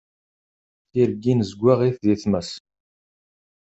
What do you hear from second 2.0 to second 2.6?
di tmes.